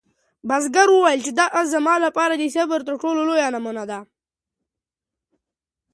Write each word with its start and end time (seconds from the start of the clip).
بزګر 0.47 0.87
وویل 0.91 1.19
چې 1.25 1.31
دا 1.39 1.45
آس 1.59 1.67
زما 1.75 1.95
لپاره 2.05 2.33
د 2.35 2.43
صبر 2.55 2.79
تر 2.87 2.95
ټولو 3.01 3.19
لویه 3.29 3.47
نمونه 3.55 3.83
ده. 3.89 3.99